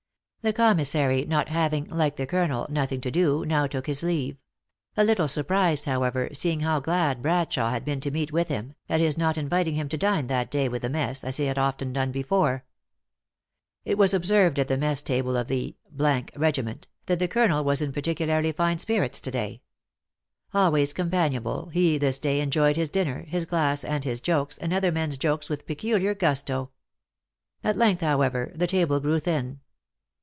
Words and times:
The 0.43 0.53
commissary 0.53 1.23
not 1.25 1.49
having, 1.49 1.83
like 1.89 2.15
the 2.15 2.25
colonel, 2.25 2.65
noth 2.67 2.91
ing 2.91 3.01
to 3.01 3.11
do, 3.11 3.45
now 3.45 3.67
took 3.67 3.85
his 3.85 4.01
leave; 4.01 4.37
a 4.97 5.03
little 5.03 5.27
surprised, 5.27 5.85
how 5.85 6.01
ever, 6.01 6.29
seeing 6.33 6.61
how 6.61 6.79
glad 6.79 7.21
Bradshawe 7.21 7.69
had 7.69 7.85
been 7.85 7.99
to 7.99 8.09
meet 8.09 8.31
with 8.31 8.47
him, 8.47 8.73
at 8.89 8.99
his 9.01 9.19
not 9.19 9.37
inviting 9.37 9.75
him 9.75 9.87
to 9.89 9.99
dine 9.99 10.25
that 10.25 10.49
day 10.49 10.67
with 10.67 10.81
the 10.81 10.89
mess, 10.89 11.23
as 11.23 11.37
he 11.37 11.43
had 11.45 11.59
often 11.59 11.93
done 11.93 12.11
before. 12.11 12.65
It 13.85 13.99
was 13.99 14.15
observed 14.15 14.57
at 14.57 14.67
the 14.67 14.79
mess 14.79 15.03
table 15.03 15.37
of 15.37 15.47
the 15.47 15.75
regi 15.95 16.61
ment, 16.63 16.87
that 17.05 17.19
the 17.19 17.27
colonel 17.27 17.63
was 17.63 17.79
in 17.83 17.91
particularly 17.93 18.51
fine 18.51 18.79
spirits 18.79 19.19
to 19.19 19.29
day. 19.29 19.61
Always 20.55 20.91
companionable, 20.91 21.67
he 21.67 21.99
this 21.99 22.17
day 22.17 22.39
enjoyed 22.41 22.77
his 22.77 22.89
dinner, 22.89 23.25
his 23.27 23.45
glass, 23.45 23.83
and 23.83 24.03
his 24.03 24.21
jokes, 24.21 24.57
and 24.57 24.73
other 24.73 24.91
men 24.91 25.09
s 25.09 25.17
jokes, 25.17 25.49
with 25.49 25.67
peculiar 25.67 26.15
gusto. 26.15 26.71
At 27.63 27.77
length, 27.77 28.01
however, 28.01 28.51
the 28.55 28.65
table 28.65 28.99
grew 28.99 29.19
thin. 29.19 29.59